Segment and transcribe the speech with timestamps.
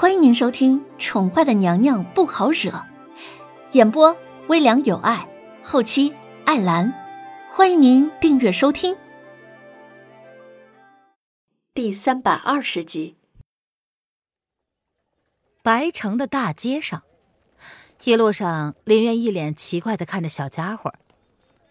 [0.00, 2.70] 欢迎您收听《宠坏的娘娘不好惹》，
[3.72, 5.28] 演播微凉有爱，
[5.64, 6.14] 后期
[6.44, 6.94] 艾兰。
[7.50, 8.96] 欢迎您订阅收听。
[11.74, 13.16] 第三百二十集，
[15.64, 17.02] 白城的大街上，
[18.04, 20.94] 一路上，林渊一脸奇怪的看着小家伙：“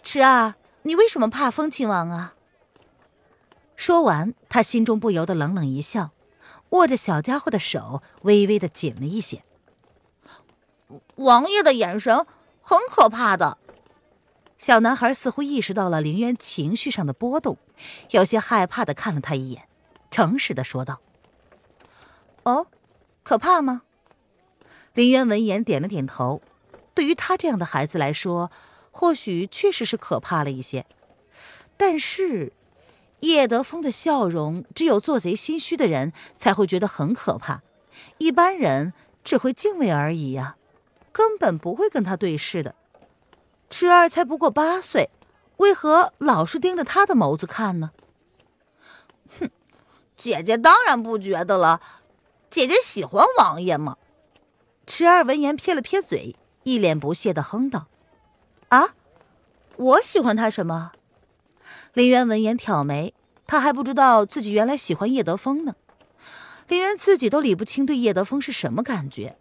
[0.04, 2.36] 池儿，你为什么怕风亲王啊？”
[3.78, 6.12] 说完，他心中不由得冷冷一笑。
[6.70, 9.44] 握着小家伙的手微微的紧了一些。
[11.16, 12.26] 王爷的眼神
[12.62, 13.57] 很可怕的。
[14.57, 17.57] 小男孩似乎意识到了林渊情绪上的波动，
[18.09, 19.67] 有些害怕的看了他一眼，
[20.09, 20.99] 诚实的说道
[22.43, 22.68] ：“哦，
[23.23, 23.84] 可怕吗？”
[24.93, 26.41] 林渊闻言点了点头。
[26.95, 28.52] 对于他这样的孩子来说，
[28.90, 30.85] 或许确实是可怕了一些，
[31.77, 32.54] 但是。
[33.21, 37.62] 叶德风的笑容，只有做贼心虚的人才会觉得很可怕，
[38.20, 40.55] 一般人只会敬畏而已呀，
[41.12, 42.76] 根本不会跟他对视的。
[43.70, 45.10] 池儿才不过八岁，
[45.57, 47.91] 为何老是盯着他的眸子看呢？
[49.40, 49.49] 哼，
[50.15, 51.82] 姐姐当然不觉得了，
[52.49, 53.98] 姐姐喜欢王爷嘛。
[54.85, 57.88] 池儿闻言撇了撇嘴，一脸不屑的哼道
[58.70, 58.93] ：“啊，
[59.76, 60.93] 我喜欢他什么？”
[61.98, 63.15] 林渊闻言挑眉，
[63.48, 65.73] 他还不知道自己原来喜欢叶德风呢。
[66.67, 69.35] 林渊自己都理不清对叶德风是什么感觉，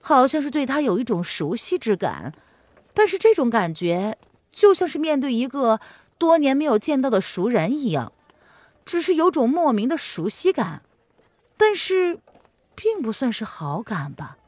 [0.00, 2.32] 好像是对他有一种熟悉之感，
[2.94, 4.16] 但是这种感觉
[4.50, 5.78] 就像是面对一个
[6.16, 8.10] 多年没有见到的熟人一样，
[8.86, 10.80] 只是有种莫名的熟悉感，
[11.58, 12.20] 但是
[12.74, 14.38] 并不算是好感吧？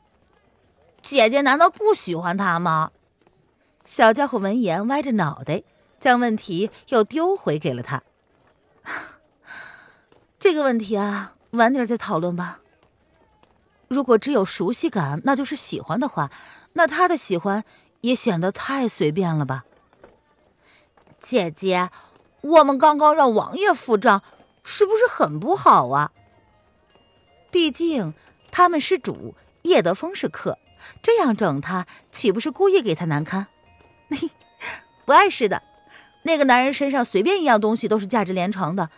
[1.02, 2.92] 姐姐难道不喜欢他吗？
[3.84, 5.64] 小家伙闻言歪着脑袋。
[6.00, 8.02] 将问题又丢回给了他。
[10.38, 12.60] 这个问题啊，晚点再讨论吧。
[13.88, 16.30] 如果只有熟悉感，那就是喜欢的话，
[16.74, 17.64] 那他的喜欢
[18.02, 19.64] 也显得太随便了吧？
[21.20, 21.91] 姐姐，
[22.42, 24.22] 我们刚刚让王爷付账，
[24.62, 26.12] 是不是很不好啊？
[27.50, 28.15] 毕竟
[28.53, 30.59] 他们是主，叶德风是客，
[31.03, 33.48] 这样整他，岂不是故意给他难堪？
[35.04, 35.62] 不碍事的。
[36.28, 38.91] 那个男人身上随便一样东西都是价值连城的，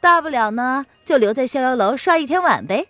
[0.00, 2.88] 大不了呢就留在逍遥楼刷一天碗呗。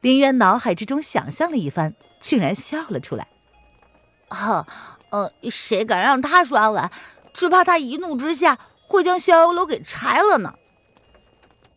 [0.00, 3.28] 林渊脑海之中想象了一番，竟然笑了出来。
[4.30, 4.66] 哈，
[5.10, 6.90] 呃，谁敢让他刷碗，
[7.34, 10.54] 只怕他一怒之下会将逍遥楼给拆了呢。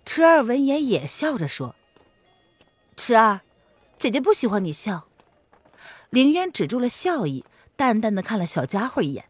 [0.06, 1.76] 池儿闻言也笑着说
[2.96, 3.42] ：“池儿，
[4.00, 5.10] 姐姐不喜欢你笑。”
[6.10, 7.44] 林渊止住了笑意，
[7.76, 9.26] 淡淡的看了小家伙一眼。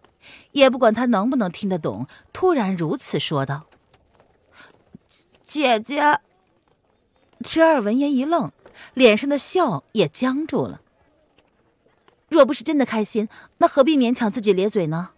[0.51, 3.67] 也不管他能不能听得懂，突然如此说道
[5.41, 6.19] ：“姐姐。”
[7.45, 8.51] 池儿闻言一愣，
[8.93, 10.81] 脸上的笑也僵住了。
[12.29, 13.29] 若不是真的开心，
[13.59, 15.11] 那何必勉强自己咧嘴呢？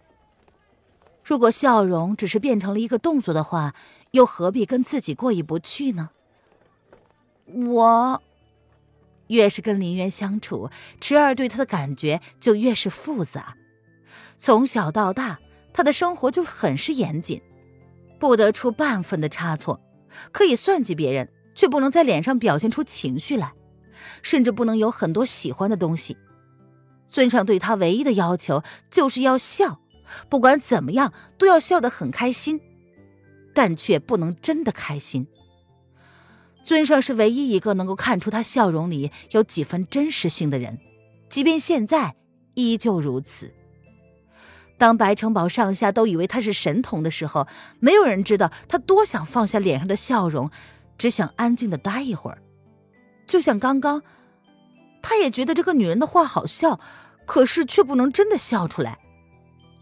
[1.24, 3.74] 如果笑容只是变成了一个动作的话，
[4.10, 6.10] 又何必跟自己过意不去呢？
[7.46, 8.22] 我
[9.28, 13.56] 越是跟林渊相处，池儿对他的感觉就越是复杂。
[14.40, 15.38] 从小到大，
[15.70, 17.42] 他的生活就很是严谨，
[18.18, 19.78] 不得出半分的差错。
[20.32, 23.52] 可以算计别人，却不能在脸上表现出情绪来，
[24.22, 26.16] 甚至不能有很多喜欢的东西。
[27.06, 29.82] 尊上对他唯一的要求就是要笑，
[30.30, 32.62] 不管怎么样都要笑得很开心，
[33.52, 35.26] 但却不能真的开心。
[36.64, 40.78] 尊上是唯一一个能够看出他笑容里有几分真实性的人，
[41.28, 42.16] 即便现在
[42.54, 43.52] 依旧如此。
[44.80, 47.46] 当白城堡上下都以为他是神童的时候，
[47.80, 50.50] 没有人知道他多想放下脸上的笑容，
[50.96, 52.40] 只想安静的待一会儿。
[53.26, 54.02] 就像刚刚，
[55.02, 56.80] 他也觉得这个女人的话好笑，
[57.26, 59.00] 可是却不能真的笑出来。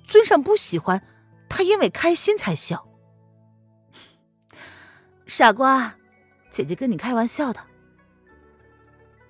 [0.05, 1.05] 尊上不喜欢
[1.49, 2.89] 他，因为开心才笑。
[5.29, 5.95] 傻瓜，
[6.51, 7.61] 姐姐跟你开玩笑的。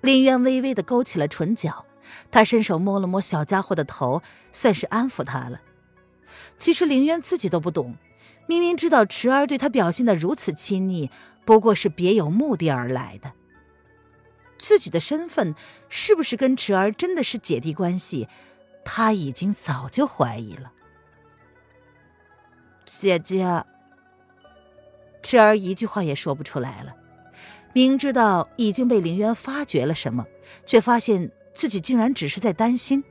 [0.01, 1.85] 林渊微微的勾起了唇角。
[2.31, 4.21] 他伸手摸了摸小家伙的头，
[4.51, 5.61] 算是安抚他了。
[6.57, 7.95] 其实凌渊自己都不懂，
[8.45, 11.09] 明明知道池儿对他表现的如此亲昵，
[11.45, 13.31] 不过是别有目的而来的。
[14.59, 15.55] 自己的身份
[15.87, 18.27] 是不是跟池儿真的是姐弟关系，
[18.85, 20.71] 他已经早就怀疑了。
[22.99, 23.63] 姐姐，
[25.23, 26.93] 池儿一句话也说不出来了。
[27.73, 30.27] 明知道已经被凌渊发觉了什么，
[30.65, 31.31] 却发现。
[31.59, 33.03] 自己竟然只是在担心，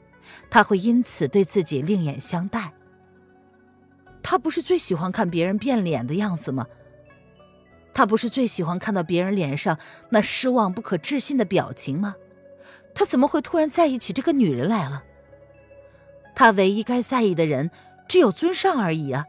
[0.48, 2.72] 他会因此对自己另眼相待。
[4.22, 6.66] 他不是最喜欢看别人变脸的样子吗？
[7.92, 9.78] 他不是最喜欢看到别人脸上
[10.12, 12.14] 那失望不可置信的表情吗？
[12.94, 15.04] 他怎么会突然在意起这个女人来了？
[16.34, 17.70] 他唯一该在意的人
[18.08, 19.26] 只有尊上而已啊！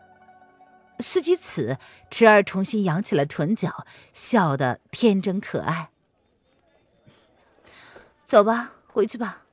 [1.00, 1.77] 思及此，
[2.10, 5.89] 池儿重新扬起了唇角，笑得天真可爱。
[8.24, 9.45] 走吧，回去吧。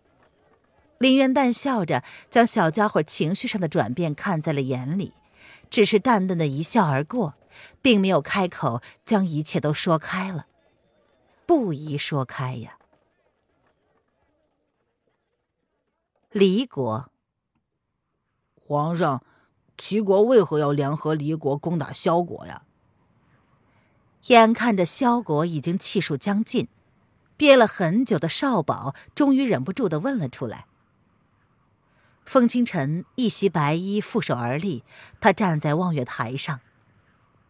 [0.99, 5.13] 林渊淡笑着，将小家伙情绪上的转变看在了眼里，
[5.69, 7.35] 只是淡淡的一笑而过，
[7.83, 10.47] 并没有开口将一切都说开了。
[11.45, 12.79] 不宜说开呀。
[16.31, 17.11] 离国，
[18.55, 19.23] 皇上，
[19.79, 22.63] 齐国为何要联合离国攻打萧国呀？
[24.27, 26.69] 眼看着萧国已经气数将尽，
[27.37, 30.67] 憋了很久的少保终于忍不住的问了出来。
[32.25, 34.83] 风清晨一袭白衣负手而立，
[35.21, 36.61] 他站在望月台上，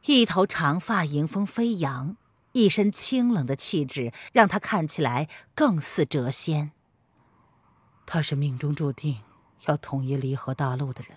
[0.05, 2.17] 一头长发迎风飞扬，
[2.53, 6.73] 一身清冷的气质让他看起来更似谪仙。
[8.05, 9.23] 他是命中注定
[9.67, 11.17] 要统一离合大陆的人，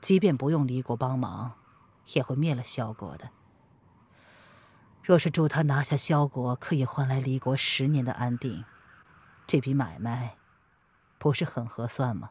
[0.00, 1.52] 即便不用离国帮忙，
[2.14, 3.30] 也会灭了萧国的。
[5.08, 8.66] 若是助他拿下萧国，可以换来离国十年的安定，
[9.46, 10.36] 这笔买卖
[11.16, 12.28] 不是很合算吗？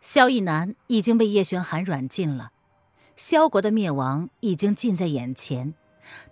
[0.00, 2.50] 萧逸南已经被叶玄寒软禁了，
[3.14, 5.74] 萧国的灭亡已经近在眼前，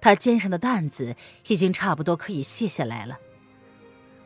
[0.00, 1.14] 他肩上的担子
[1.46, 3.20] 已经差不多可以卸下来了。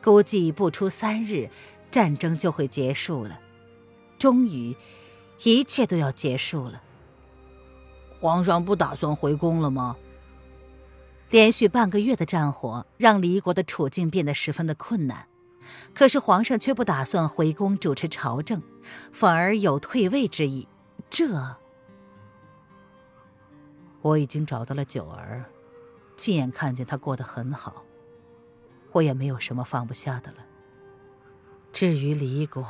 [0.03, 1.51] 估计不出三日，
[1.91, 3.39] 战争就会结束了，
[4.17, 4.75] 终于，
[5.43, 6.81] 一切都要结束了。
[8.19, 9.95] 皇上不打算回宫了吗？
[11.33, 15.27] 连续半个月的战火让离国的处境变得十分的困难。
[15.95, 18.61] 可是皇上却不打算回宫主持朝政，
[19.11, 20.67] 反而有退位之意。
[21.09, 21.55] 这，
[24.01, 25.45] 我已经找到了九儿，
[26.15, 27.83] 亲眼看见她过得很好，
[28.91, 30.37] 我也没有什么放不下的了。
[31.71, 32.63] 至于离国，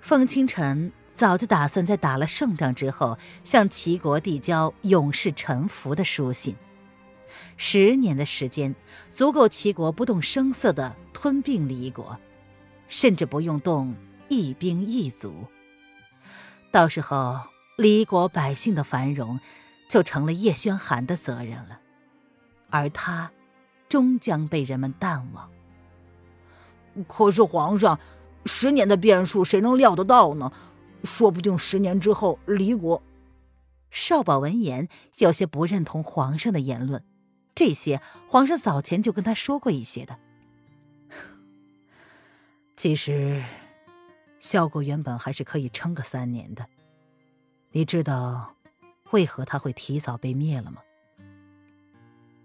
[0.00, 6.56] 风清晨早就打算在打了胜仗之后，向齐国递交永世臣服的书信。
[7.56, 8.74] 十年的时间，
[9.10, 12.18] 足够齐国不动声色的吞并离国，
[12.88, 13.94] 甚至不用动
[14.28, 15.32] 一兵一卒。
[16.70, 17.40] 到时候，
[17.76, 19.40] 离国百姓的繁荣
[19.88, 21.80] 就成了叶宣寒的责任了，
[22.70, 23.32] 而他
[23.88, 25.50] 终将被人们淡忘。
[27.08, 27.98] 可是皇上，
[28.44, 30.52] 十年的变数谁能料得到呢？
[31.04, 33.02] 说不定十年之后，离国……
[33.90, 34.88] 少保闻言，
[35.18, 37.02] 有些不认同皇上的言论。
[37.56, 40.18] 这些皇上早前就跟他说过一些的。
[42.76, 43.42] 其实，
[44.38, 46.66] 萧国原本还是可以撑个三年的。
[47.72, 48.54] 你知道
[49.10, 50.82] 为何他会提早被灭了吗？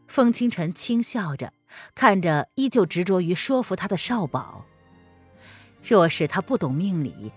[0.07, 1.53] 风清晨轻笑着
[1.93, 4.65] 看着依旧执着于说服他的少保。
[5.83, 7.33] 若是他不懂命理，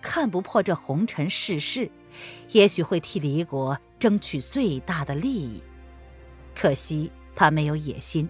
[0.00, 1.90] 看不破这红尘世事，
[2.50, 5.62] 也许会替离国争取最大的利益。
[6.58, 7.12] 可惜。
[7.36, 8.28] 他没有野心，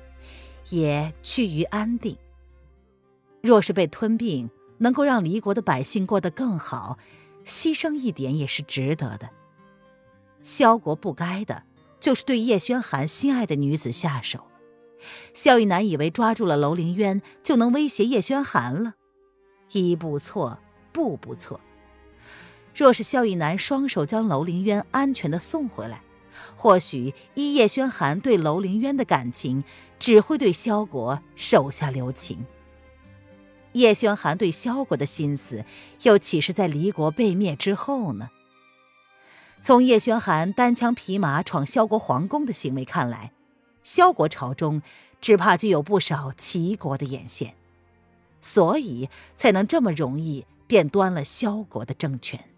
[0.68, 2.14] 也趋于安定。
[3.40, 6.98] 若是被吞并，能够让离国的百姓过得更好，
[7.46, 9.30] 牺牲一点也是值得的。
[10.42, 11.62] 萧国不该的，
[11.98, 14.46] 就是对叶轩寒心爱的女子下手。
[15.32, 18.96] 萧逸南以为抓住了楼凌渊就能威胁叶轩寒了，
[19.72, 20.58] 一步错，
[20.92, 21.58] 步步错。
[22.74, 26.02] 若是萧逸南双手将楼凌渊安全的送回来。
[26.58, 29.62] 或许依叶轩寒对楼凌渊的感情，
[30.00, 32.44] 只会对萧国手下留情。
[33.74, 35.64] 叶轩寒对萧国的心思，
[36.02, 38.30] 又岂是在离国被灭之后呢？
[39.60, 43.30] 从叶轩寒单枪匹马闯萧国皇宫的行为看来，
[43.84, 44.82] 萧国朝中
[45.20, 47.54] 只怕就有不少齐国的眼线，
[48.40, 52.57] 所以才能这么容易便端了萧国的政权。